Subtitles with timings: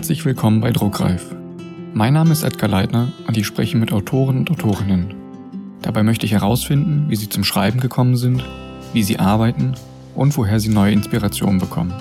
[0.00, 1.26] Herzlich willkommen bei Druckreif.
[1.92, 5.12] Mein Name ist Edgar Leitner und ich spreche mit Autoren und Autorinnen.
[5.82, 8.42] Dabei möchte ich herausfinden, wie sie zum Schreiben gekommen sind,
[8.94, 9.74] wie sie arbeiten
[10.14, 11.92] und woher sie neue Inspirationen bekommen.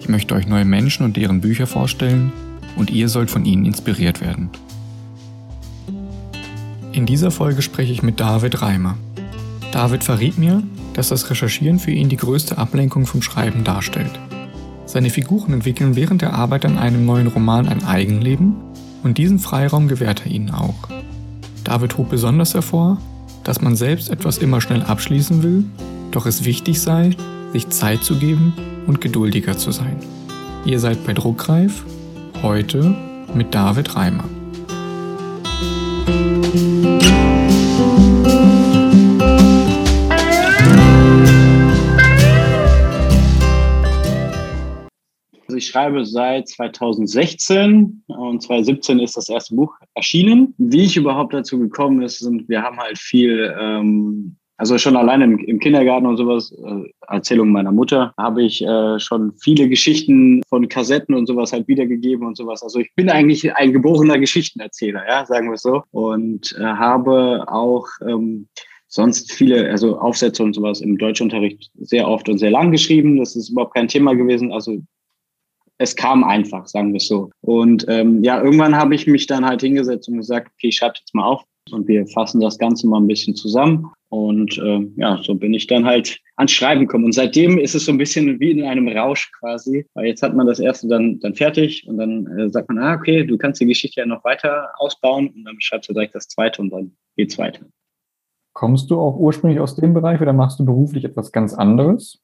[0.00, 2.32] Ich möchte euch neue Menschen und deren Bücher vorstellen
[2.76, 4.48] und ihr sollt von ihnen inspiriert werden.
[6.92, 8.96] In dieser Folge spreche ich mit David Reimer.
[9.70, 10.62] David verriet mir,
[10.94, 14.18] dass das Recherchieren für ihn die größte Ablenkung vom Schreiben darstellt.
[14.94, 18.54] Seine Figuren entwickeln während der Arbeit an einem neuen Roman ein Eigenleben
[19.02, 20.88] und diesen Freiraum gewährt er ihnen auch.
[21.64, 22.98] David hob besonders hervor,
[23.42, 25.64] dass man selbst etwas immer schnell abschließen will,
[26.12, 27.10] doch es wichtig sei,
[27.52, 28.52] sich Zeit zu geben
[28.86, 29.96] und geduldiger zu sein.
[30.64, 31.84] Ihr seid bei Druckreif,
[32.40, 32.94] heute
[33.34, 34.22] mit David Reimer.
[45.64, 50.54] Ich schreibe seit 2016 und 2017 ist das erste Buch erschienen.
[50.58, 55.24] Wie ich überhaupt dazu gekommen ist, sind, wir haben halt viel, ähm, also schon alleine
[55.24, 60.42] im, im, Kindergarten und sowas, äh, Erzählung meiner Mutter, habe ich äh, schon viele Geschichten
[60.48, 62.62] von Kassetten und sowas halt wiedergegeben und sowas.
[62.62, 65.82] Also ich bin eigentlich ein geborener Geschichtenerzähler, ja, sagen wir es so.
[65.92, 68.48] Und äh, habe auch ähm,
[68.88, 73.16] sonst viele, also Aufsätze und sowas im Deutschunterricht sehr oft und sehr lang geschrieben.
[73.16, 74.52] Das ist überhaupt kein Thema gewesen.
[74.52, 74.82] Also
[75.78, 77.30] es kam einfach, sagen wir es so.
[77.40, 80.94] Und ähm, ja, irgendwann habe ich mich dann halt hingesetzt und gesagt, okay, ich schreibe
[80.98, 83.90] jetzt mal auf und wir fassen das Ganze mal ein bisschen zusammen.
[84.08, 87.06] Und äh, ja, so bin ich dann halt ans Schreiben gekommen.
[87.06, 90.34] Und seitdem ist es so ein bisschen wie in einem Rausch quasi, weil jetzt hat
[90.34, 93.60] man das erste dann, dann fertig und dann äh, sagt man, ah, okay, du kannst
[93.60, 96.92] die Geschichte ja noch weiter ausbauen und dann schreibst du direkt das zweite und dann
[97.16, 97.66] geht's weiter.
[98.52, 102.23] Kommst du auch ursprünglich aus dem Bereich oder machst du beruflich etwas ganz anderes?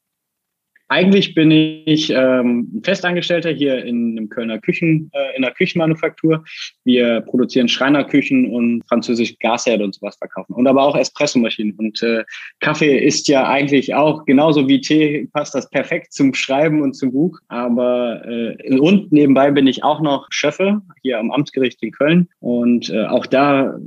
[0.90, 6.42] Eigentlich bin ich ähm, Festangestellter hier in einem Kölner Küchen, äh, in der Küchenmanufaktur.
[6.82, 10.52] Wir produzieren Schreinerküchen und französisch Gasherde und sowas verkaufen.
[10.52, 11.76] Und aber auch Espressomaschinen.
[11.76, 12.24] Und äh,
[12.58, 17.12] Kaffee ist ja eigentlich auch genauso wie Tee, passt das perfekt zum Schreiben und zum
[17.12, 17.38] Buch.
[17.46, 22.28] Aber äh, und nebenbei bin ich auch noch Schöffe hier am Amtsgericht in Köln.
[22.40, 23.78] Und äh, auch da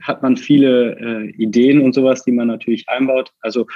[0.00, 3.32] hat man viele äh, Ideen und sowas, die man natürlich einbaut.
[3.42, 3.66] Also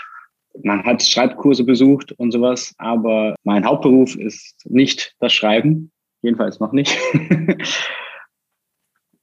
[0.62, 5.90] man hat Schreibkurse besucht und sowas, aber mein Hauptberuf ist nicht das Schreiben,
[6.22, 6.96] jedenfalls noch nicht.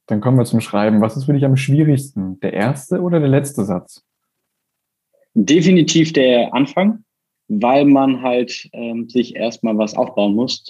[0.06, 1.00] Dann kommen wir zum Schreiben.
[1.00, 4.04] Was ist für dich am schwierigsten, der erste oder der letzte Satz?
[5.34, 7.04] Definitiv der Anfang,
[7.46, 10.64] weil man halt ähm, sich erstmal was aufbauen muss.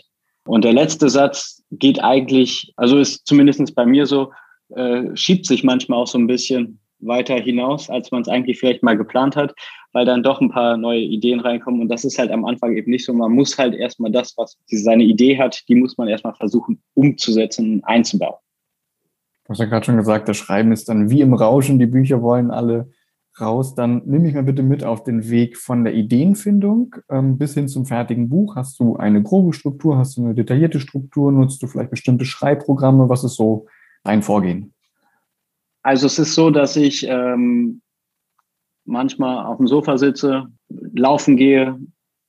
[0.46, 4.30] Und der letzte Satz geht eigentlich, also ist zumindest bei mir so,
[4.74, 8.82] äh, schiebt sich manchmal auch so ein bisschen weiter hinaus, als man es eigentlich vielleicht
[8.82, 9.54] mal geplant hat
[9.92, 11.80] weil dann doch ein paar neue Ideen reinkommen.
[11.80, 13.12] Und das ist halt am Anfang eben nicht so.
[13.12, 17.82] Man muss halt erstmal das, was seine Idee hat, die muss man erstmal versuchen umzusetzen,
[17.84, 18.36] einzubauen.
[19.44, 22.22] Du hast ja gerade schon gesagt, das Schreiben ist dann wie im Rauschen, die Bücher
[22.22, 22.90] wollen alle
[23.40, 23.74] raus.
[23.74, 27.68] Dann nimm mich mal bitte mit auf den Weg von der Ideenfindung ähm, bis hin
[27.68, 28.56] zum fertigen Buch.
[28.56, 33.08] Hast du eine grobe Struktur, hast du eine detaillierte Struktur, nutzt du vielleicht bestimmte Schreibprogramme?
[33.08, 33.66] Was ist so
[34.04, 34.72] dein Vorgehen?
[35.82, 37.80] Also es ist so, dass ich ähm,
[38.84, 41.78] manchmal auf dem Sofa sitze, laufen gehe,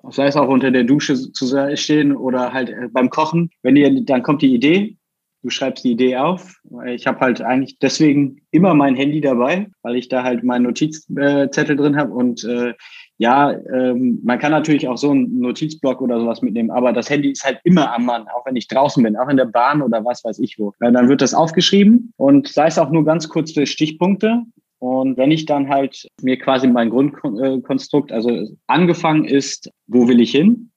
[0.10, 3.50] sei es auch unter der Dusche zu stehen oder halt äh, beim Kochen.
[3.62, 4.98] Wenn dir, dann kommt die Idee,
[5.44, 6.62] du schreibst die Idee auf.
[6.88, 11.76] Ich habe halt eigentlich deswegen immer mein Handy dabei, weil ich da halt meinen Notizzettel
[11.76, 12.74] drin habe und äh,
[13.18, 17.32] ja, ähm, man kann natürlich auch so einen Notizblock oder sowas mitnehmen, aber das Handy
[17.32, 20.04] ist halt immer am Mann, auch wenn ich draußen bin, auch in der Bahn oder
[20.04, 20.74] was weiß ich wo.
[20.80, 24.44] Dann wird das aufgeschrieben und sei es auch nur ganz kurze Stichpunkte
[24.82, 30.32] und wenn ich dann halt mir quasi mein Grundkonstrukt, also angefangen ist, wo will ich
[30.32, 30.72] hin?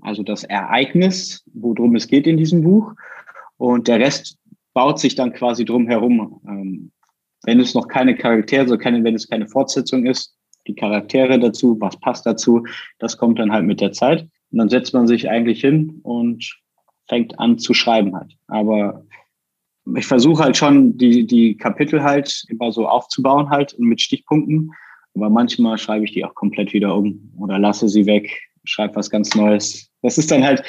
[0.00, 2.92] Also das Ereignis, worum es geht in diesem Buch.
[3.56, 4.38] Und der Rest
[4.74, 6.40] baut sich dann quasi drum herum.
[6.46, 6.92] Ähm,
[7.42, 10.36] wenn es noch keine Charaktere, so keine, wenn es keine Fortsetzung ist,
[10.68, 12.64] die Charaktere dazu, was passt dazu,
[13.00, 14.22] das kommt dann halt mit der Zeit.
[14.52, 16.60] Und dann setzt man sich eigentlich hin und
[17.08, 18.36] fängt an zu schreiben halt.
[18.46, 19.04] Aber
[19.96, 24.72] ich versuche halt schon die, die Kapitel halt immer so aufzubauen halt mit Stichpunkten.
[25.14, 28.30] Aber manchmal schreibe ich die auch komplett wieder um oder lasse sie weg,
[28.64, 29.90] schreibe was ganz Neues.
[30.02, 30.62] Das ist dann halt,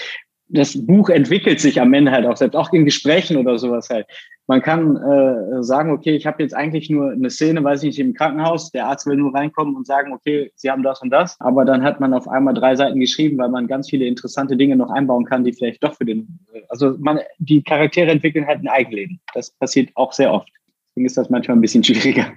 [0.53, 4.05] das Buch entwickelt sich am Ende halt auch selbst, auch in Gesprächen oder sowas halt.
[4.45, 8.00] Man kann äh, sagen, okay, ich habe jetzt eigentlich nur eine Szene, weiß ich nicht,
[8.00, 11.39] im Krankenhaus, der Arzt will nur reinkommen und sagen, okay, Sie haben das und das,
[11.39, 14.75] aber dann hat man auf einmal drei Seiten geschrieben, weil man ganz viele interessante Dinge
[14.75, 16.39] noch einbauen kann, die vielleicht doch für den,
[16.69, 19.19] also man, die Charaktere entwickeln halt ein Eigenleben.
[19.33, 20.50] Das passiert auch sehr oft.
[20.89, 22.31] Deswegen ist das manchmal ein bisschen schwieriger.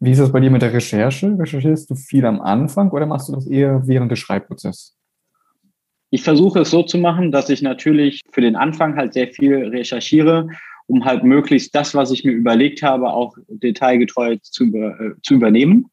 [0.00, 1.36] Wie ist das bei dir mit der Recherche?
[1.38, 4.99] Recherchierst du viel am Anfang oder machst du das eher während des Schreibprozesses?
[6.10, 9.68] Ich versuche es so zu machen, dass ich natürlich für den Anfang halt sehr viel
[9.68, 10.48] recherchiere,
[10.86, 15.86] um halt möglichst das, was ich mir überlegt habe, auch detailgetreu zu, äh, zu übernehmen.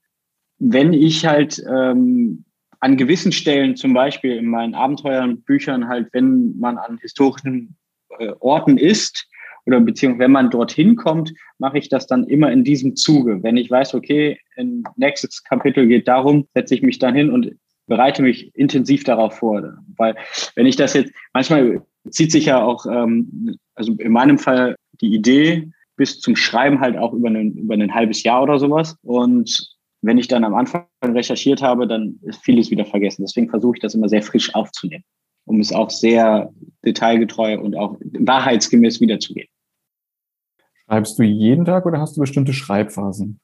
[0.58, 2.46] Wenn ich halt ähm,
[2.80, 7.78] an gewissen Stellen, zum Beispiel in meinen Abenteuern, Büchern, halt, wenn man an historischen
[8.18, 9.28] äh, Orten ist
[9.68, 13.44] oder beziehungsweise wenn man dorthin kommt, mache ich das dann immer in diesem Zuge.
[13.44, 17.52] Wenn ich weiß, okay, ein nächstes Kapitel geht darum, setze ich mich dann hin und
[17.88, 19.78] bereite mich intensiv darauf vor.
[19.96, 20.16] Weil
[20.56, 25.14] wenn ich das jetzt, manchmal zieht sich ja auch, ähm, also in meinem Fall die
[25.14, 28.96] Idee bis zum Schreiben halt auch über ein, über ein halbes Jahr oder sowas.
[29.02, 33.24] Und wenn ich dann am Anfang recherchiert habe, dann ist vieles wieder vergessen.
[33.24, 35.04] Deswegen versuche ich das immer sehr frisch aufzunehmen,
[35.46, 36.54] um es auch sehr
[36.86, 39.50] detailgetreu und auch wahrheitsgemäß wiederzugeben.
[40.86, 43.40] Schreibst du jeden Tag oder hast du bestimmte Schreibphasen?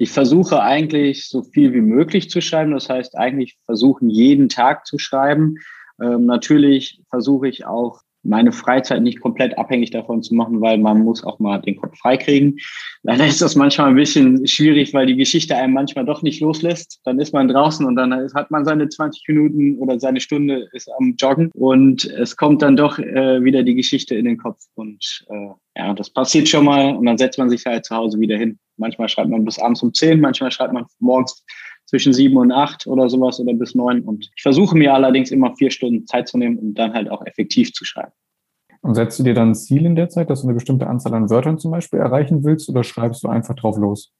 [0.00, 2.72] Ich versuche eigentlich so viel wie möglich zu schreiben.
[2.72, 5.56] Das heißt, eigentlich versuchen jeden Tag zu schreiben.
[6.00, 11.00] Ähm, natürlich versuche ich auch meine Freizeit nicht komplett abhängig davon zu machen, weil man
[11.00, 12.58] muss auch mal den Kopf freikriegen.
[13.02, 17.00] Leider ist das manchmal ein bisschen schwierig, weil die Geschichte einem manchmal doch nicht loslässt.
[17.04, 20.90] Dann ist man draußen und dann hat man seine 20 Minuten oder seine Stunde ist
[20.98, 25.26] am Joggen und es kommt dann doch äh, wieder die Geschichte in den Kopf und
[25.28, 28.38] äh, ja, das passiert schon mal und dann setzt man sich halt zu Hause wieder
[28.38, 28.58] hin.
[28.80, 31.44] Manchmal schreibt man bis abends um 10, manchmal schreibt man morgens
[31.86, 34.02] zwischen sieben und acht oder sowas oder bis neun.
[34.02, 37.24] Und ich versuche mir allerdings immer vier Stunden Zeit zu nehmen, um dann halt auch
[37.26, 38.12] effektiv zu schreiben.
[38.82, 41.14] Und setzt du dir dann ein Ziel in der Zeit, dass du eine bestimmte Anzahl
[41.14, 44.12] an Wörtern zum Beispiel erreichen willst oder schreibst du einfach drauf los?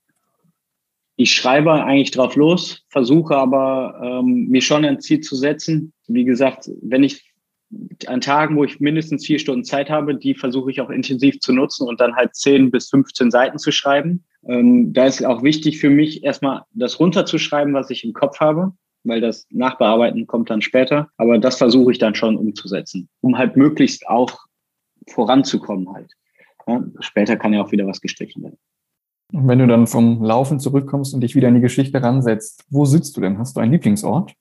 [1.17, 5.93] Ich schreibe eigentlich drauf los, versuche aber ähm, mir schon ein Ziel zu setzen.
[6.09, 7.30] Wie gesagt, wenn ich
[8.07, 11.53] an Tagen, wo ich mindestens vier Stunden Zeit habe, die versuche ich auch intensiv zu
[11.53, 14.25] nutzen und dann halt zehn bis 15 Seiten zu schreiben.
[14.47, 18.73] Ähm, da ist auch wichtig für mich, erstmal das runterzuschreiben, was ich im Kopf habe,
[19.05, 21.09] weil das Nachbearbeiten kommt dann später.
[21.17, 24.47] Aber das versuche ich dann schon umzusetzen, um halt möglichst auch
[25.09, 26.13] voranzukommen halt.
[26.67, 28.59] Ja, später kann ja auch wieder was gestrichen werden.
[29.33, 32.85] Und wenn du dann vom Laufen zurückkommst und dich wieder in die Geschichte ransetzt, wo
[32.85, 33.39] sitzt du denn?
[33.39, 34.35] Hast du einen Lieblingsort?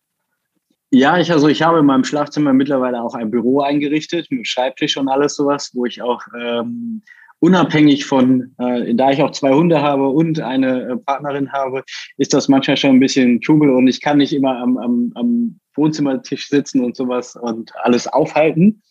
[0.92, 4.98] Ja, ich also ich habe in meinem Schlafzimmer mittlerweile auch ein Büro eingerichtet mit Schreibtisch
[4.98, 7.04] und alles sowas, wo ich auch ähm,
[7.40, 11.84] unabhängig von, äh, da ich auch zwei Hunde habe und eine äh, Partnerin habe,
[12.18, 15.60] ist das manchmal schon ein bisschen Trubel und ich kann nicht immer am, am, am
[15.76, 18.82] Wohnzimmertisch sitzen und sowas und alles aufhalten,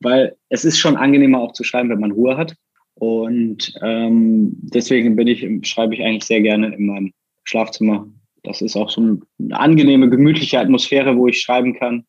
[0.00, 2.54] weil es ist schon angenehmer auch zu schreiben, wenn man Ruhe hat.
[2.94, 7.12] Und ähm, deswegen bin ich, schreibe ich eigentlich sehr gerne in meinem
[7.44, 8.08] Schlafzimmer.
[8.42, 9.20] Das ist auch so eine
[9.58, 12.04] angenehme, gemütliche Atmosphäre, wo ich schreiben kann.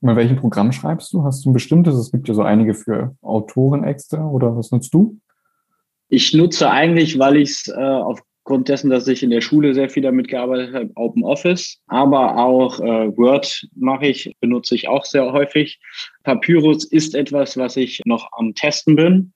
[0.00, 1.24] Und mit welchem Programm schreibst du?
[1.24, 1.94] Hast du ein bestimmtes?
[1.94, 5.20] Es gibt ja so einige für Autoren extra oder was nutzt du?
[6.08, 9.90] Ich nutze eigentlich, weil ich es äh, aufgrund dessen, dass ich in der Schule sehr
[9.90, 15.04] viel damit gearbeitet habe, Open Office, aber auch äh, Word mache ich, benutze ich auch
[15.04, 15.78] sehr häufig.
[16.24, 19.32] Papyrus ist etwas, was ich noch am Testen bin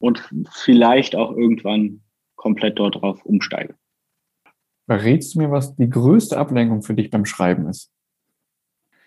[0.00, 2.00] und vielleicht auch irgendwann
[2.36, 3.74] komplett dort drauf umsteige.
[4.88, 7.92] Verrätst du mir, was die größte Ablenkung für dich beim Schreiben ist?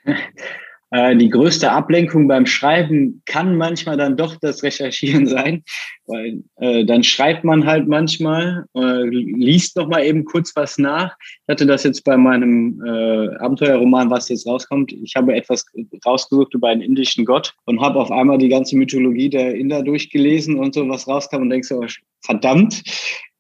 [0.94, 5.64] Äh, die größte Ablenkung beim Schreiben kann manchmal dann doch das Recherchieren sein,
[6.12, 11.16] weil äh, dann schreibt man halt manchmal, äh, liest noch mal eben kurz was nach.
[11.22, 14.92] Ich hatte das jetzt bei meinem äh, Abenteuerroman, was jetzt rauskommt.
[14.92, 15.66] Ich habe etwas
[16.06, 20.60] rausgesucht über einen indischen Gott und habe auf einmal die ganze Mythologie der Inder durchgelesen
[20.60, 21.84] und so was rauskam und denkst so,
[22.24, 22.84] verdammt,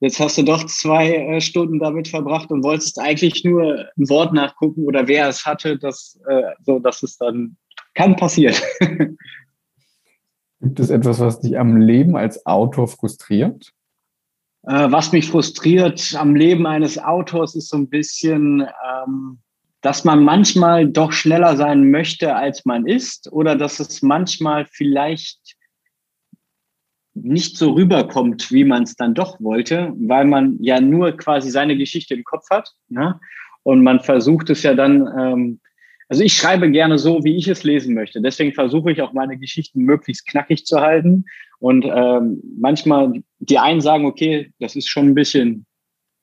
[0.03, 4.33] Jetzt hast du doch zwei äh, Stunden damit verbracht und wolltest eigentlich nur ein Wort
[4.33, 7.55] nachgucken oder wer es hatte, dass, äh, so, dass es dann
[7.93, 8.55] kann passieren.
[10.61, 13.73] Gibt es etwas, was dich am Leben als Autor frustriert?
[14.63, 19.39] Äh, was mich frustriert am Leben eines Autors ist so ein bisschen, ähm,
[19.81, 25.57] dass man manchmal doch schneller sein möchte, als man ist, oder dass es manchmal vielleicht
[27.13, 31.75] nicht so rüberkommt, wie man es dann doch wollte, weil man ja nur quasi seine
[31.75, 32.71] Geschichte im Kopf hat.
[32.87, 33.19] Ne?
[33.63, 35.60] Und man versucht es ja dann, ähm,
[36.11, 38.19] also ich schreibe gerne so, wie ich es lesen möchte.
[38.19, 41.23] Deswegen versuche ich auch meine Geschichten möglichst knackig zu halten.
[41.59, 45.65] Und ähm, manchmal, die einen sagen, okay, das ist schon ein bisschen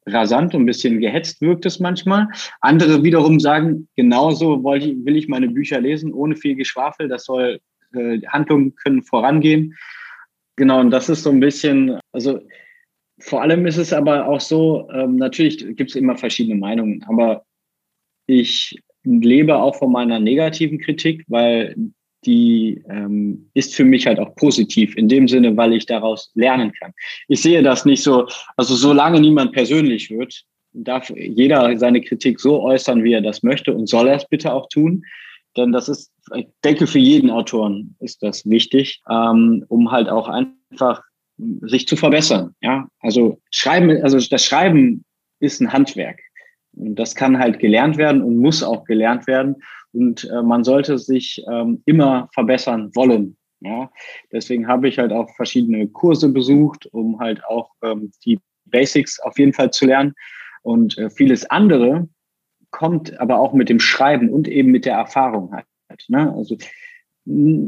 [0.04, 2.28] rasant und ein bisschen gehetzt wirkt es manchmal.
[2.60, 7.08] Andere wiederum sagen, genauso will ich meine Bücher lesen, ohne viel Geschwafel.
[7.08, 7.58] Das soll,
[7.94, 9.74] äh, Handlungen können vorangehen.
[10.56, 12.40] Genau, und das ist so ein bisschen, also
[13.20, 17.46] vor allem ist es aber auch so, ähm, natürlich gibt es immer verschiedene Meinungen, aber
[18.26, 21.74] ich lebe auch von meiner negativen Kritik, weil
[22.24, 26.72] die ähm, ist für mich halt auch positiv, in dem Sinne, weil ich daraus lernen
[26.72, 26.92] kann.
[27.28, 32.60] Ich sehe das nicht so, also solange niemand persönlich wird, darf jeder seine Kritik so
[32.62, 35.04] äußern, wie er das möchte und soll er es bitte auch tun.
[35.56, 40.28] denn das ist, ich denke, für jeden Autoren ist das wichtig, ähm, um halt auch
[40.28, 41.02] einfach
[41.62, 42.54] sich zu verbessern.
[42.60, 45.04] Ja, also Schreiben, also das Schreiben
[45.40, 46.20] ist ein Handwerk.
[46.78, 49.56] Und das kann halt gelernt werden und muss auch gelernt werden.
[49.92, 53.36] Und äh, man sollte sich ähm, immer verbessern wollen.
[53.60, 53.90] Ja,
[54.30, 59.38] deswegen habe ich halt auch verschiedene Kurse besucht, um halt auch ähm, die Basics auf
[59.38, 60.14] jeden Fall zu lernen.
[60.62, 62.08] Und äh, vieles andere
[62.70, 65.66] kommt aber auch mit dem Schreiben und eben mit der Erfahrung halt.
[66.08, 66.32] Ne?
[66.34, 66.56] Also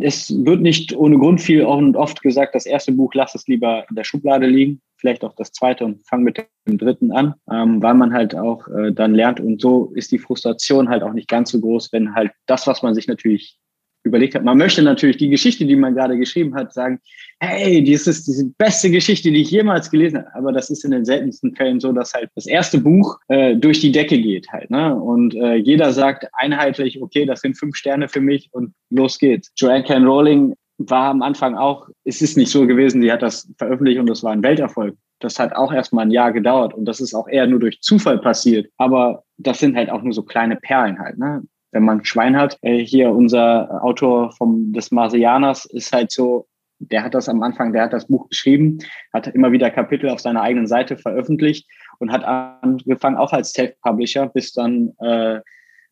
[0.00, 3.84] es wird nicht ohne Grund viel und oft gesagt, das erste Buch lass es lieber
[3.88, 7.82] in der Schublade liegen, vielleicht auch das zweite und fang mit dem dritten an, ähm,
[7.82, 11.28] weil man halt auch äh, dann lernt und so ist die Frustration halt auch nicht
[11.28, 13.58] ganz so groß, wenn halt das, was man sich natürlich
[14.02, 14.44] überlegt hat.
[14.44, 17.00] Man möchte natürlich die Geschichte, die man gerade geschrieben hat, sagen,
[17.40, 20.34] hey, dies ist die beste Geschichte, die ich jemals gelesen habe.
[20.34, 23.80] Aber das ist in den seltensten Fällen so, dass halt das erste Buch äh, durch
[23.80, 24.70] die Decke geht halt.
[24.70, 24.94] Ne?
[24.94, 29.52] Und äh, jeder sagt einheitlich, okay, das sind fünf Sterne für mich und los geht's.
[29.56, 30.54] Joanne Can Rowling
[30.88, 34.22] war am Anfang auch, es ist nicht so gewesen, die hat das veröffentlicht und das
[34.22, 34.96] war ein Welterfolg.
[35.20, 38.18] Das hat auch erstmal ein Jahr gedauert und das ist auch eher nur durch Zufall
[38.18, 38.70] passiert.
[38.78, 41.18] Aber das sind halt auch nur so kleine Perlen halt.
[41.18, 41.42] Ne?
[41.72, 42.58] wenn man Schwein hat.
[42.62, 46.46] Äh, hier unser Autor vom, des Marsianers ist halt so,
[46.78, 48.78] der hat das am Anfang, der hat das Buch geschrieben,
[49.12, 51.68] hat immer wieder Kapitel auf seiner eigenen Seite veröffentlicht
[51.98, 55.40] und hat angefangen auch als Self-Publisher, bis dann äh,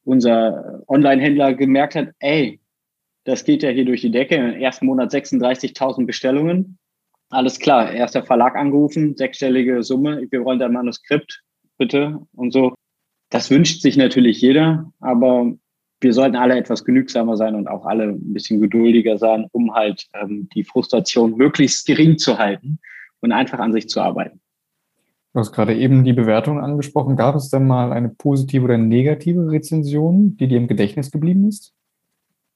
[0.04, 2.61] unser Online-Händler gemerkt hat, ey,
[3.29, 4.37] das geht ja hier durch die Decke.
[4.37, 6.79] Im ersten Monat 36.000 Bestellungen.
[7.29, 11.43] Alles klar, erster Verlag angerufen, sechsstellige Summe, wir wollen dein Manuskript,
[11.77, 12.75] bitte und so.
[13.29, 15.53] Das wünscht sich natürlich jeder, aber
[16.01, 20.07] wir sollten alle etwas genügsamer sein und auch alle ein bisschen geduldiger sein, um halt
[20.15, 22.79] ähm, die Frustration möglichst gering zu halten
[23.21, 24.41] und einfach an sich zu arbeiten.
[25.35, 27.15] Du hast gerade eben die Bewertung angesprochen.
[27.17, 31.75] Gab es denn mal eine positive oder negative Rezension, die dir im Gedächtnis geblieben ist?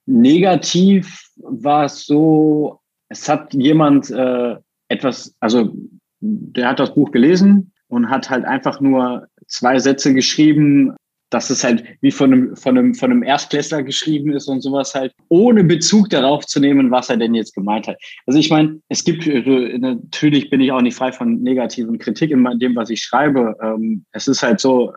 [0.07, 4.57] Negativ war es so, es hat jemand äh,
[4.89, 5.73] etwas, also
[6.21, 10.95] der hat das Buch gelesen und hat halt einfach nur zwei Sätze geschrieben,
[11.33, 14.95] dass es halt wie von einem, von einem, von einem Erstklässler geschrieben ist und sowas
[14.95, 17.97] halt, ohne Bezug darauf zu nehmen, was er denn jetzt gemeint hat.
[18.27, 22.31] Also ich meine, es gibt, äh, natürlich bin ich auch nicht frei von negativen Kritik
[22.31, 23.57] in dem, was ich schreibe.
[23.63, 24.93] Ähm, es ist halt so,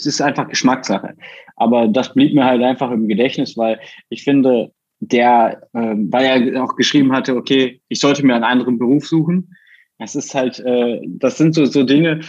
[0.00, 1.14] es ist einfach Geschmackssache.
[1.56, 6.64] Aber das blieb mir halt einfach im Gedächtnis, weil ich finde, der, ähm, weil er
[6.64, 9.54] auch geschrieben hatte, okay, ich sollte mir einen anderen Beruf suchen.
[9.98, 12.20] Es ist halt, äh, das sind so, so Dinge,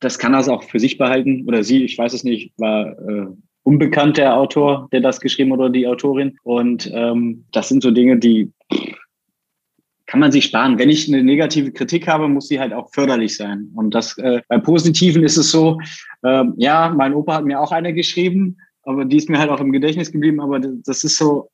[0.00, 3.26] das kann er auch für sich behalten oder sie, ich weiß es nicht, war äh,
[3.62, 6.36] unbekannt der Autor, der das geschrieben oder die Autorin.
[6.42, 8.50] Und ähm, das sind so Dinge, die
[10.12, 10.78] kann man sich sparen.
[10.78, 13.70] Wenn ich eine negative Kritik habe, muss sie halt auch förderlich sein.
[13.74, 15.80] Und das äh, bei Positiven ist es so,
[16.22, 19.60] äh, ja, mein Opa hat mir auch eine geschrieben, aber die ist mir halt auch
[19.60, 20.38] im Gedächtnis geblieben.
[20.42, 21.48] Aber das ist so,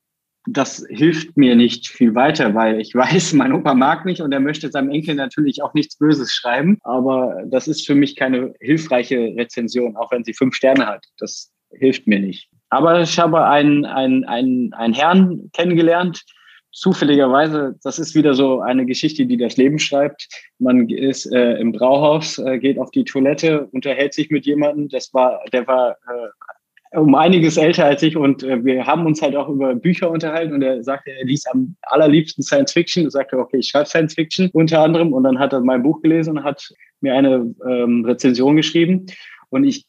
[0.45, 4.41] das hilft mir nicht viel weiter, weil ich weiß, mein Opa mag mich und er
[4.41, 6.79] möchte seinem Enkel natürlich auch nichts Böses schreiben.
[6.81, 11.05] Aber das ist für mich keine hilfreiche Rezension, auch wenn sie fünf Sterne hat.
[11.17, 12.49] Das hilft mir nicht.
[12.71, 16.25] Aber ich habe einen, einen, einen, einen Herrn kennengelernt,
[16.71, 20.27] zufälligerweise, das ist wieder so eine Geschichte, die das Leben schreibt.
[20.59, 24.89] Man ist äh, im Brauhaus, äh, geht auf die Toilette, unterhält sich mit jemandem.
[24.89, 29.21] Das war, der war äh, um einiges älter als ich und äh, wir haben uns
[29.21, 33.03] halt auch über Bücher unterhalten und er sagte, er liest am allerliebsten Science Fiction.
[33.03, 36.01] Er sagte, okay, ich schreibe Science Fiction unter anderem und dann hat er mein Buch
[36.01, 36.67] gelesen und hat
[37.01, 39.05] mir eine ähm, Rezension geschrieben
[39.49, 39.85] und ich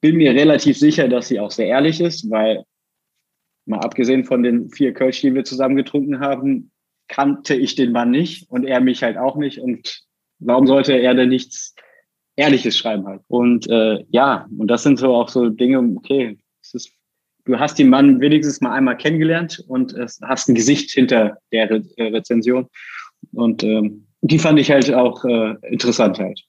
[0.00, 2.64] bin mir relativ sicher, dass sie auch sehr ehrlich ist, weil
[3.66, 6.70] mal abgesehen von den vier Kölsch, die wir zusammen getrunken haben,
[7.08, 10.02] kannte ich den Mann nicht und er mich halt auch nicht und
[10.38, 11.74] warum sollte er denn nichts
[12.36, 13.22] ehrliches Schreiben halt.
[13.28, 16.38] Und äh, ja, und das sind so auch so Dinge, okay,
[16.72, 16.92] ist,
[17.44, 21.70] du hast den Mann wenigstens mal einmal kennengelernt und es hast ein Gesicht hinter der
[21.70, 22.66] Re äh, Rezension.
[23.32, 26.42] Und ähm, die fand ich halt auch äh, interessant halt.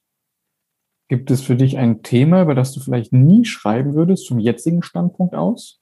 [1.08, 4.82] Gibt es für dich ein Thema, über das du vielleicht nie schreiben würdest, zum jetzigen
[4.82, 5.80] Standpunkt aus?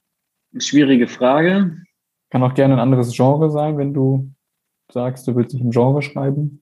[0.57, 1.77] Schwierige Frage.
[2.29, 4.31] Kann auch gerne ein anderes Genre sein, wenn du
[4.91, 6.61] sagst, du willst nicht im Genre schreiben.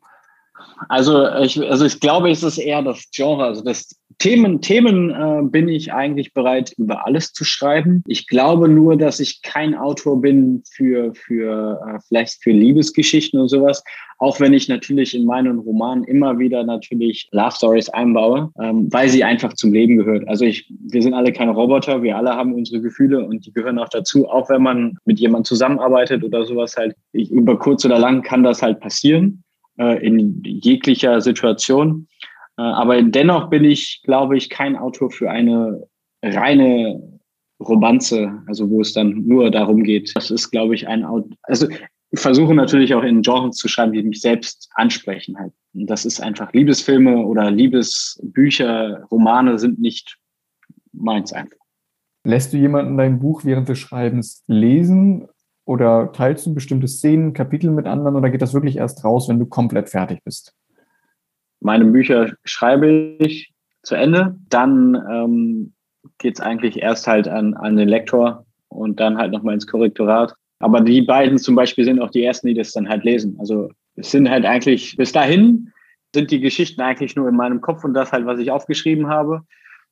[0.90, 3.46] Also ich, also ich glaube, es ist eher das Genre.
[3.46, 8.04] Also das Themen, Themen äh, bin ich eigentlich bereit, über alles zu schreiben.
[8.08, 13.50] Ich glaube nur, dass ich kein Autor bin für, für äh, vielleicht für Liebesgeschichten und
[13.50, 13.84] sowas.
[14.18, 19.10] Auch wenn ich natürlich in meinen Romanen immer wieder natürlich Love Stories einbaue, ähm, weil
[19.10, 20.28] sie einfach zum Leben gehört.
[20.28, 23.78] Also ich, wir sind alle keine Roboter, wir alle haben unsere Gefühle und die gehören
[23.78, 24.30] auch dazu.
[24.30, 28.44] Auch wenn man mit jemandem zusammenarbeitet oder sowas halt, ich, über kurz oder lang kann
[28.44, 29.44] das halt passieren
[29.78, 32.08] äh, in jeglicher Situation.
[32.58, 35.88] Äh, aber dennoch bin ich, glaube ich, kein Autor für eine
[36.24, 37.20] reine
[37.60, 40.12] Romanze, also wo es dann nur darum geht.
[40.16, 41.06] Das ist, glaube ich, ein,
[41.44, 41.68] also
[42.12, 45.54] ich versuche natürlich auch in Genres zu schreiben, die mich selbst ansprechen halt.
[45.74, 50.18] Und das ist einfach Liebesfilme oder Liebesbücher, Romane sind nicht
[50.94, 51.58] meins einfach.
[52.26, 55.28] Lässt du jemanden dein Buch während des Schreibens lesen
[55.66, 59.40] oder teilst du bestimmte Szenen, Kapitel mit anderen oder geht das wirklich erst raus, wenn
[59.40, 60.56] du komplett fertig bist?
[61.66, 65.74] Meine Bücher schreibe ich zu Ende, dann ähm,
[66.20, 70.36] geht es eigentlich erst halt an, an den Lektor und dann halt nochmal ins Korrektorat.
[70.60, 73.36] Aber die beiden zum Beispiel sind auch die ersten, die das dann halt lesen.
[73.40, 75.72] Also es sind halt eigentlich, bis dahin
[76.14, 79.42] sind die Geschichten eigentlich nur in meinem Kopf und das halt, was ich aufgeschrieben habe.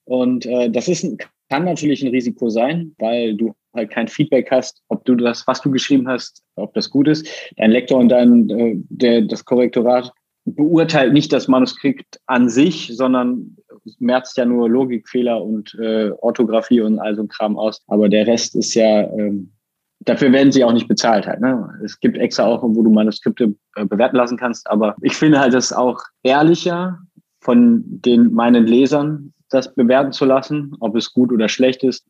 [0.06, 1.04] Und äh, das ist,
[1.50, 5.60] kann natürlich ein Risiko sein, weil du halt kein Feedback hast, ob du das, was
[5.62, 7.28] du geschrieben hast, ob das gut ist.
[7.58, 10.14] Dein Lektor und dein, äh, der, das Korrektorat
[10.46, 13.56] beurteilt nicht das Manuskript an sich, sondern
[14.00, 17.82] merzt ja nur Logikfehler und äh, Orthographie und all so ein Kram aus.
[17.88, 19.54] Aber der Rest ist ja, ähm,
[20.02, 21.40] dafür werden sie auch nicht bezahlt halt.
[21.40, 21.70] Ne?
[21.84, 24.70] Es gibt extra auch, wo du Manuskripte äh, bewerten lassen kannst.
[24.70, 27.00] Aber ich finde halt das auch ehrlicher
[27.40, 32.06] von den meinen Lesern, das bewerten zu lassen, ob es gut oder schlecht ist.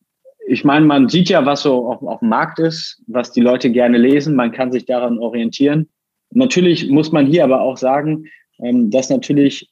[0.48, 3.72] Ich meine, man sieht ja, was so auf, auf dem Markt ist, was die Leute
[3.72, 4.36] gerne lesen.
[4.36, 5.90] Man kann sich daran orientieren.
[6.34, 8.26] Natürlich muss man hier aber auch sagen,
[8.60, 9.70] ähm, dass natürlich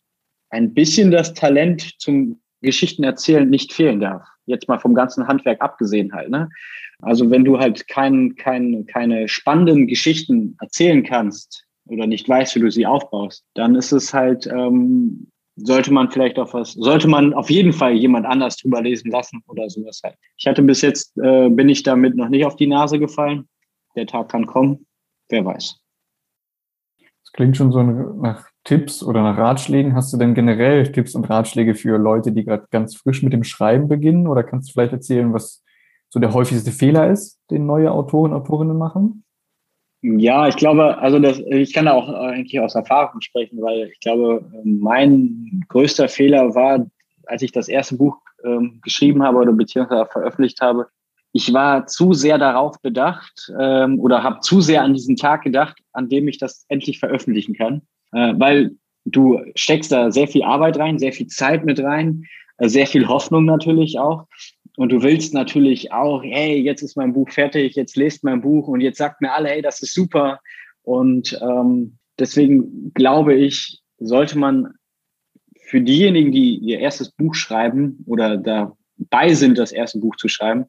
[0.50, 4.24] ein bisschen das Talent zum Geschichten erzählen nicht fehlen darf.
[4.46, 6.30] Jetzt mal vom ganzen Handwerk abgesehen halt.
[6.30, 6.50] Ne?
[7.02, 12.60] Also wenn du halt kein, kein, keine spannenden Geschichten erzählen kannst oder nicht weißt, wie
[12.60, 17.34] du sie aufbaust, dann ist es halt, ähm, sollte man vielleicht auch was, sollte man
[17.34, 20.16] auf jeden Fall jemand anders drüber lesen lassen oder sowas halt.
[20.38, 23.48] Ich hatte bis jetzt, äh, bin ich damit noch nicht auf die Nase gefallen.
[23.96, 24.86] Der Tag kann kommen,
[25.30, 25.81] wer weiß.
[27.34, 29.96] Klingt schon so nach Tipps oder nach Ratschlägen.
[29.96, 33.44] Hast du denn generell Tipps und Ratschläge für Leute, die gerade ganz frisch mit dem
[33.44, 34.28] Schreiben beginnen?
[34.28, 35.64] Oder kannst du vielleicht erzählen, was
[36.10, 39.24] so der häufigste Fehler ist, den neue Autoren und Autorinnen machen?
[40.02, 44.00] Ja, ich glaube, also das, ich kann da auch eigentlich aus Erfahrung sprechen, weil ich
[44.00, 46.88] glaube, mein größter Fehler war,
[47.28, 50.88] als ich das erste Buch ähm, geschrieben habe oder beziehungsweise veröffentlicht habe,
[51.34, 55.78] ich war zu sehr darauf bedacht ähm, oder habe zu sehr an diesen Tag gedacht,
[55.94, 60.78] an dem ich das endlich veröffentlichen kann, äh, weil du steckst da sehr viel Arbeit
[60.78, 62.26] rein, sehr viel Zeit mit rein,
[62.58, 64.28] äh, sehr viel Hoffnung natürlich auch.
[64.78, 68.68] Und du willst natürlich auch, hey, jetzt ist mein Buch fertig, jetzt lest mein Buch
[68.68, 70.40] und jetzt sagt mir alle, hey, das ist super.
[70.84, 74.74] Und ähm, deswegen glaube ich, sollte man
[75.66, 80.66] für diejenigen, die ihr erstes Buch schreiben oder dabei sind, das erste Buch zu schreiben,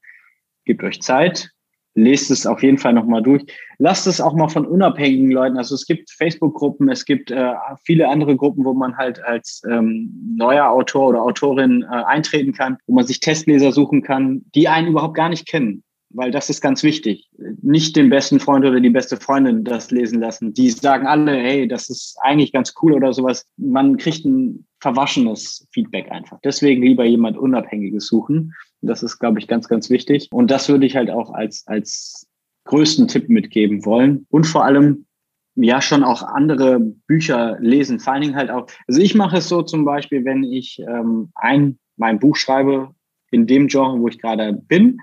[0.64, 1.51] gebt euch Zeit,
[1.94, 3.44] lest es auf jeden Fall nochmal durch.
[3.79, 5.59] Lasst es auch mal von unabhängigen Leuten.
[5.59, 7.53] Also es gibt Facebook-Gruppen, es gibt äh,
[7.85, 12.79] viele andere Gruppen, wo man halt als ähm, neuer Autor oder Autorin äh, eintreten kann,
[12.87, 15.83] wo man sich Testleser suchen kann, die einen überhaupt gar nicht kennen.
[16.14, 17.31] Weil das ist ganz wichtig.
[17.62, 20.53] Nicht den besten Freund oder die beste Freundin das lesen lassen.
[20.53, 23.46] Die sagen alle, hey, das ist eigentlich ganz cool oder sowas.
[23.57, 26.38] Man kriegt ein verwaschenes Feedback einfach.
[26.44, 28.53] Deswegen lieber jemand Unabhängiges suchen.
[28.83, 30.29] Das ist, glaube ich, ganz, ganz wichtig.
[30.33, 32.27] Und das würde ich halt auch als, als
[32.64, 34.27] größten Tipp mitgeben wollen.
[34.29, 35.07] Und vor allem,
[35.55, 38.01] ja, schon auch andere Bücher lesen.
[38.01, 41.31] Vor allen Dingen halt auch, also ich mache es so zum Beispiel, wenn ich ähm,
[41.35, 42.95] ein, mein Buch schreibe
[43.31, 44.99] in dem Genre, wo ich gerade bin,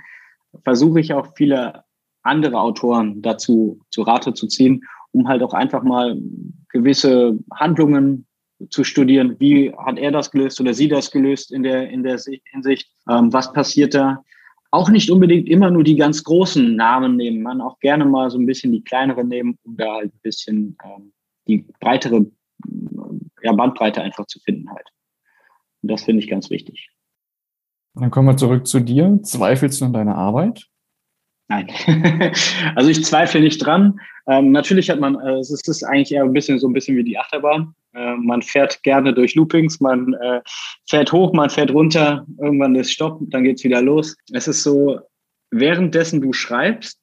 [0.63, 1.83] versuche ich auch viele
[2.23, 6.19] andere Autoren dazu zu Rate zu ziehen, um halt auch einfach mal
[6.69, 8.27] gewisse Handlungen
[8.69, 12.19] zu studieren, wie hat er das gelöst oder sie das gelöst in der, in der
[12.51, 14.23] Hinsicht, ähm, was passiert da.
[14.71, 18.37] Auch nicht unbedingt immer nur die ganz großen Namen nehmen, man auch gerne mal so
[18.37, 21.11] ein bisschen die kleineren nehmen, um da halt ein bisschen ähm,
[21.47, 22.25] die breitere
[23.41, 24.87] ja, Bandbreite einfach zu finden halt.
[25.81, 26.89] Und das finde ich ganz wichtig.
[27.95, 29.19] Dann kommen wir zurück zu dir.
[29.23, 30.67] Zweifelst du an deiner Arbeit?
[31.47, 31.67] Nein.
[32.75, 33.99] also ich zweifle nicht dran.
[34.27, 37.03] Ähm, natürlich hat man, äh, es ist eigentlich eher ein bisschen so ein bisschen wie
[37.03, 37.73] die Achterbahn.
[37.93, 40.41] Äh, man fährt gerne durch Loopings, man äh,
[40.87, 44.15] fährt hoch, man fährt runter, irgendwann ist Stopp, dann geht's wieder los.
[44.31, 44.99] Es ist so,
[45.51, 47.01] währenddessen du schreibst,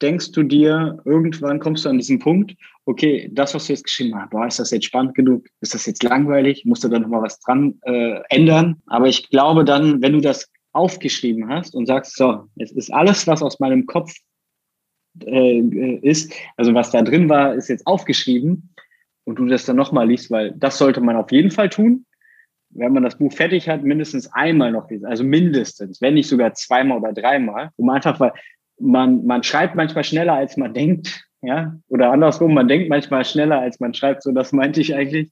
[0.00, 4.14] denkst du dir, irgendwann kommst du an diesen Punkt, okay, das, was du jetzt geschrieben
[4.18, 5.46] hast, boah, ist das jetzt spannend genug?
[5.60, 6.64] Ist das jetzt langweilig?
[6.64, 8.80] Musst du da nochmal was dran äh, ändern?
[8.86, 13.26] Aber ich glaube dann, wenn du das aufgeschrieben hast und sagst, so, es ist alles,
[13.26, 14.14] was aus meinem Kopf
[15.24, 15.58] äh,
[16.02, 18.72] ist, also was da drin war, ist jetzt aufgeschrieben
[19.28, 22.06] und du das dann nochmal liest, weil das sollte man auf jeden Fall tun.
[22.70, 26.54] Wenn man das Buch fertig hat, mindestens einmal noch lesen, also mindestens, wenn nicht sogar
[26.54, 28.32] zweimal oder dreimal, um einfach, weil
[28.80, 33.60] man, man schreibt manchmal schneller, als man denkt, ja, oder andersrum, man denkt manchmal schneller,
[33.60, 35.30] als man schreibt, so das meinte ich eigentlich.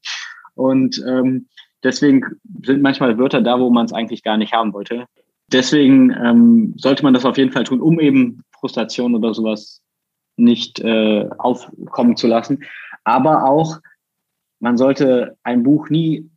[0.53, 1.47] Und ähm,
[1.83, 2.23] deswegen
[2.63, 5.05] sind manchmal Wörter da, wo man es eigentlich gar nicht haben wollte.
[5.51, 9.81] Deswegen ähm, sollte man das auf jeden Fall tun, um eben Frustration oder sowas
[10.35, 12.59] nicht äh, aufkommen zu lassen.
[13.07, 13.79] Aber auch,
[14.59, 16.29] man sollte ein Buch nie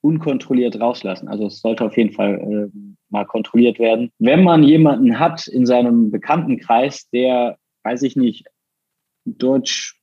[0.00, 1.28] unkontrolliert rauslassen.
[1.28, 2.78] Also es sollte auf jeden Fall äh,
[3.10, 4.10] mal kontrolliert werden.
[4.18, 8.46] Wenn man jemanden hat in seinem Bekanntenkreis, der, weiß ich nicht,
[9.26, 10.00] Deutsch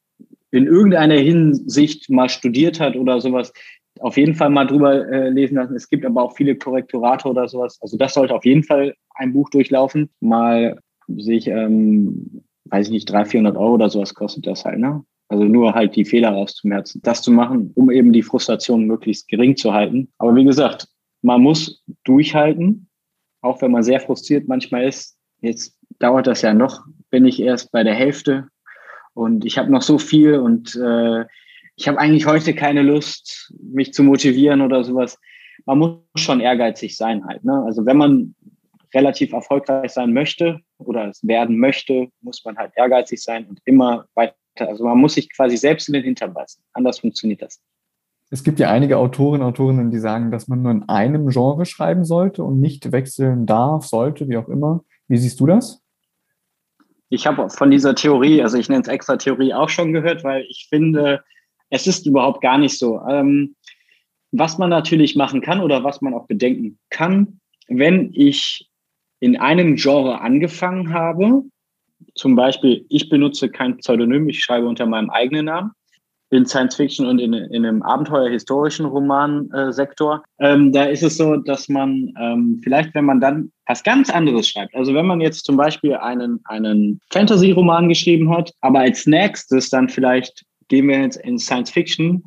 [0.51, 3.51] in irgendeiner Hinsicht mal studiert hat oder sowas,
[3.99, 5.75] auf jeden Fall mal drüber äh, lesen lassen.
[5.75, 7.79] Es gibt aber auch viele Korrektorate oder sowas.
[7.81, 10.11] Also das sollte auf jeden Fall ein Buch durchlaufen.
[10.19, 15.03] Mal sich, ähm, weiß ich nicht, 300, 400 Euro oder sowas kostet das halt, ne?
[15.31, 19.55] Also nur halt die Fehler rauszumerzen, das zu machen, um eben die Frustration möglichst gering
[19.55, 20.11] zu halten.
[20.17, 20.89] Aber wie gesagt,
[21.21, 22.89] man muss durchhalten,
[23.39, 25.17] auch wenn man sehr frustriert manchmal ist.
[25.39, 28.49] Jetzt dauert das ja noch, bin ich erst bei der Hälfte
[29.13, 31.23] und ich habe noch so viel und äh,
[31.77, 35.17] ich habe eigentlich heute keine Lust, mich zu motivieren oder sowas.
[35.65, 37.45] Man muss schon ehrgeizig sein halt.
[37.45, 37.63] Ne?
[37.65, 38.35] Also wenn man
[38.93, 44.07] relativ erfolgreich sein möchte oder es werden möchte, muss man halt ehrgeizig sein und immer
[44.13, 44.35] weiter
[44.67, 46.63] also man muss sich quasi selbst in den Hintern beißen.
[46.73, 47.61] Anders funktioniert das.
[48.29, 51.65] Es gibt ja einige Autorinnen und Autorinnen, die sagen, dass man nur in einem Genre
[51.65, 54.83] schreiben sollte und nicht wechseln darf, sollte, wie auch immer.
[55.09, 55.81] Wie siehst du das?
[57.09, 60.45] Ich habe von dieser Theorie, also ich nenne es extra Theorie, auch schon gehört, weil
[60.49, 61.21] ich finde,
[61.69, 63.01] es ist überhaupt gar nicht so.
[63.01, 63.55] Ähm,
[64.31, 68.69] was man natürlich machen kann oder was man auch bedenken kann, wenn ich
[69.19, 71.43] in einem Genre angefangen habe
[72.15, 75.71] zum Beispiel, ich benutze kein Pseudonym, ich schreibe unter meinem eigenen Namen.
[76.33, 80.23] In Science Fiction und in, in einem abenteuerhistorischen Romansektor.
[80.37, 84.09] Äh, ähm, da ist es so, dass man ähm, vielleicht, wenn man dann was ganz
[84.09, 89.05] anderes schreibt, also wenn man jetzt zum Beispiel einen, einen Fantasy-Roman geschrieben hat, aber als
[89.05, 92.23] nächstes dann vielleicht gehen wir jetzt in Science Fiction,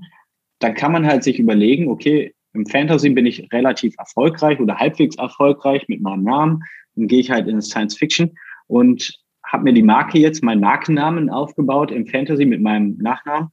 [0.59, 5.17] dann kann man halt sich überlegen, okay, im Fantasy bin ich relativ erfolgreich oder halbwegs
[5.17, 6.63] erfolgreich mit meinem Namen,
[6.95, 8.31] dann gehe ich halt in Science Fiction.
[8.67, 9.13] Und
[9.55, 13.49] habe mir die Marke jetzt, meinen Markennamen aufgebaut im Fantasy mit meinem Nachnamen,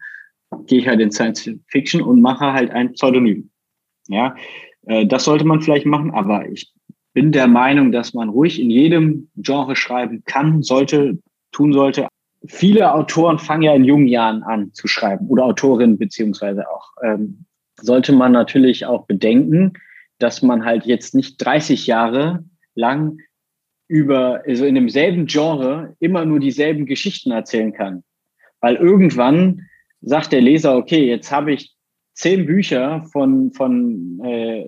[0.65, 3.51] gehe ich halt in Science Fiction und mache halt ein Pseudonym.
[4.07, 4.35] Ja,
[4.87, 6.73] äh, das sollte man vielleicht machen, aber ich
[7.13, 11.19] bin der Meinung, dass man ruhig in jedem Genre schreiben kann, sollte,
[11.51, 12.07] tun sollte.
[12.47, 16.93] Viele Autoren fangen ja in jungen Jahren an zu schreiben oder Autorinnen beziehungsweise auch.
[17.03, 17.45] Ähm,
[17.79, 19.73] sollte man natürlich auch bedenken,
[20.17, 23.19] dass man halt jetzt nicht 30 Jahre lang
[23.91, 28.03] über, also in demselben Genre immer nur dieselben Geschichten erzählen kann.
[28.61, 29.67] Weil irgendwann
[29.99, 31.75] sagt der Leser, okay, jetzt habe ich
[32.13, 34.65] zehn Bücher von, von äh,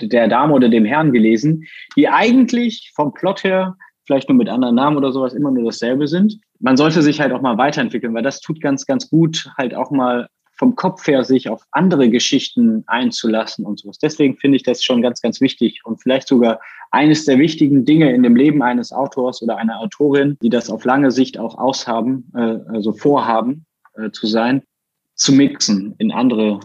[0.00, 4.76] der Dame oder dem Herrn gelesen, die eigentlich vom Plot her, vielleicht nur mit anderen
[4.76, 6.38] Namen oder sowas, immer nur dasselbe sind.
[6.60, 9.90] Man sollte sich halt auch mal weiterentwickeln, weil das tut ganz, ganz gut, halt auch
[9.90, 10.28] mal
[10.60, 13.96] vom Kopf her sich auf andere Geschichten einzulassen und sowas.
[13.96, 18.12] Deswegen finde ich das schon ganz, ganz wichtig und vielleicht sogar eines der wichtigen Dinge
[18.12, 22.30] in dem Leben eines Autors oder einer Autorin, die das auf lange Sicht auch aushaben,
[22.34, 24.62] äh, also vorhaben äh, zu sein,
[25.14, 26.60] zu mixen, in andere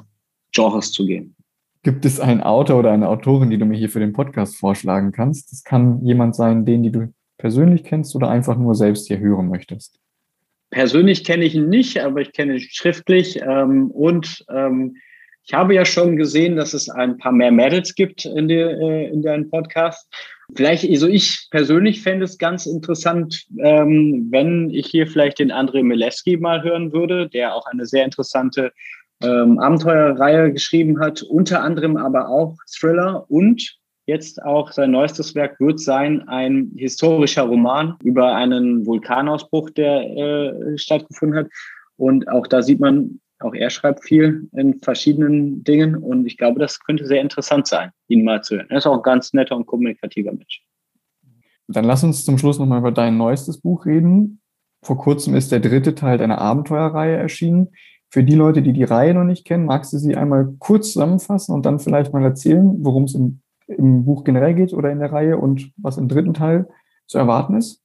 [0.51, 1.33] Genres zu gehen.
[1.81, 5.13] Gibt es einen Autor oder eine Autorin, die du mir hier für den Podcast vorschlagen
[5.13, 5.53] kannst?
[5.53, 9.47] Das kann jemand sein, den die du persönlich kennst oder einfach nur selbst hier hören
[9.47, 10.01] möchtest.
[10.71, 13.39] Persönlich kenne ich ihn nicht, aber ich kenne ihn schriftlich.
[13.41, 14.97] Ähm, und ähm,
[15.47, 19.07] ich habe ja schon gesehen, dass es ein paar mehr Mädels gibt in, der, äh,
[19.09, 20.11] in deinem Podcast.
[20.55, 25.83] Vielleicht, also ich persönlich fände es ganz interessant, ähm, wenn ich hier vielleicht den André
[25.83, 28.71] Mileski mal hören würde, der auch eine sehr interessante
[29.23, 35.59] ähm, Abenteuerreihe geschrieben hat, unter anderem aber auch Thriller und Jetzt auch sein neuestes Werk
[35.59, 41.47] wird sein ein historischer Roman über einen Vulkanausbruch, der äh, stattgefunden hat.
[41.97, 45.95] Und auch da sieht man, auch er schreibt viel in verschiedenen Dingen.
[45.95, 48.67] Und ich glaube, das könnte sehr interessant sein, ihn mal zu hören.
[48.69, 50.61] Er ist auch ein ganz netter und kommunikativer Mensch.
[51.67, 54.39] Dann lass uns zum Schluss nochmal über dein neuestes Buch reden.
[54.83, 57.69] Vor kurzem ist der dritte Teil deiner Abenteuerreihe erschienen.
[58.11, 61.55] Für die Leute, die die Reihe noch nicht kennen, magst du sie einmal kurz zusammenfassen
[61.55, 65.11] und dann vielleicht mal erzählen, worum es im im Buch generell geht oder in der
[65.11, 66.67] Reihe und was im dritten Teil
[67.07, 67.81] zu erwarten ist?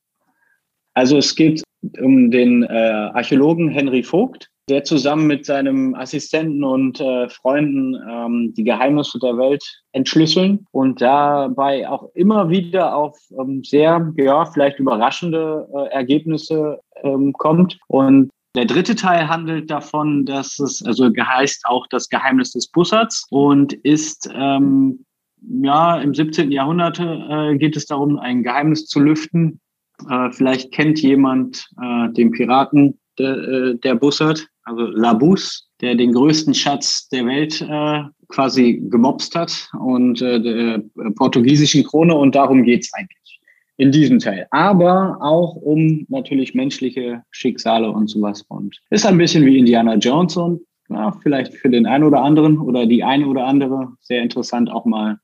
[0.94, 1.62] Also es geht
[2.00, 8.54] um den äh, Archäologen Henry Vogt, der zusammen mit seinem Assistenten und äh, Freunden ähm,
[8.56, 14.78] die Geheimnisse der Welt entschlüsseln und dabei auch immer wieder auf ähm, sehr, ja, vielleicht
[14.78, 17.78] überraschende äh, Ergebnisse ähm, kommt.
[17.88, 23.26] Und der dritte Teil handelt davon, dass es, also heißt auch das Geheimnis des Bussards
[23.30, 25.04] und ist ähm,
[25.42, 26.50] ja, im 17.
[26.50, 29.60] Jahrhundert äh, geht es darum, ein Geheimnis zu lüften.
[30.08, 36.12] Äh, vielleicht kennt jemand äh, den Piraten de, äh, der Bussard, also Labus, der den
[36.12, 40.82] größten Schatz der Welt äh, quasi gemobst hat und äh, der
[41.16, 43.40] portugiesischen Krone und darum geht's eigentlich
[43.76, 44.46] in diesem Teil.
[44.50, 50.36] Aber auch um natürlich menschliche Schicksale und sowas und ist ein bisschen wie Indiana Jones
[50.36, 54.70] und ja, vielleicht für den einen oder anderen oder die eine oder andere sehr interessant
[54.70, 55.18] auch mal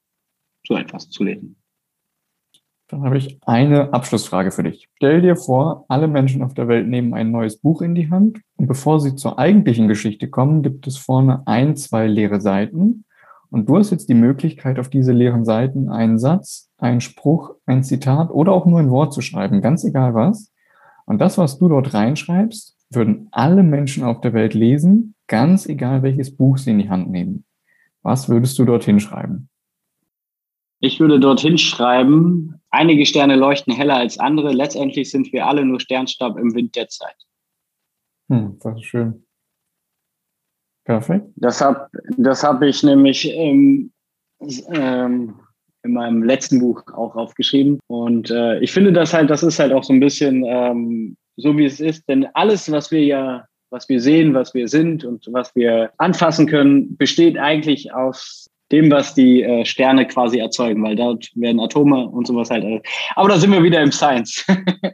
[0.66, 1.56] so etwas zu lesen.
[2.88, 4.88] Dann habe ich eine Abschlussfrage für dich.
[4.94, 8.40] Stell dir vor, alle Menschen auf der Welt nehmen ein neues Buch in die Hand
[8.56, 13.04] und bevor sie zur eigentlichen Geschichte kommen, gibt es vorne ein, zwei leere Seiten
[13.50, 17.82] und du hast jetzt die Möglichkeit, auf diese leeren Seiten einen Satz, einen Spruch, ein
[17.82, 20.52] Zitat oder auch nur ein Wort zu schreiben, ganz egal was.
[21.06, 26.02] Und das, was du dort reinschreibst, würden alle Menschen auf der Welt lesen, ganz egal
[26.02, 27.44] welches Buch sie in die Hand nehmen.
[28.02, 29.48] Was würdest du dorthin schreiben?
[30.80, 34.52] Ich würde dorthin schreiben, einige Sterne leuchten heller als andere.
[34.52, 37.16] Letztendlich sind wir alle nur Sternstaub im Wind der Zeit.
[38.28, 39.26] Hm, das ist schön.
[40.84, 41.26] Perfekt.
[41.36, 43.92] Das habe das hab ich nämlich ähm,
[44.72, 45.34] ähm,
[45.82, 47.80] in meinem letzten Buch auch aufgeschrieben.
[47.88, 51.56] Und äh, ich finde das halt, das ist halt auch so ein bisschen ähm, so,
[51.56, 52.08] wie es ist.
[52.08, 56.46] Denn alles, was wir ja, was wir sehen, was wir sind und was wir anfassen
[56.46, 62.08] können, besteht eigentlich aus dem, was die äh, Sterne quasi erzeugen, weil dort werden Atome
[62.08, 62.64] und sowas halt.
[62.64, 62.80] Äh,
[63.14, 64.44] aber da sind wir wieder im Science.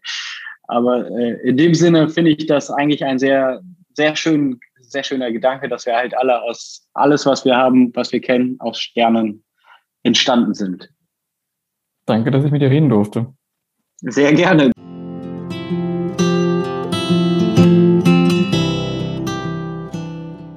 [0.68, 3.61] aber äh, in dem Sinne finde ich das eigentlich ein sehr,
[3.94, 8.12] sehr schön, sehr schöner Gedanke, dass wir halt alle aus alles, was wir haben, was
[8.12, 9.42] wir kennen, aus Sternen
[10.02, 10.90] entstanden sind.
[12.06, 13.32] Danke, dass ich mit dir reden durfte.
[14.00, 14.71] Sehr gerne.